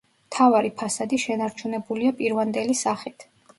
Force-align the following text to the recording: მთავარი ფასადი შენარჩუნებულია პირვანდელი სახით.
მთავარი 0.29 0.71
ფასადი 0.79 1.19
შენარჩუნებულია 1.25 2.17
პირვანდელი 2.23 2.81
სახით. 2.83 3.31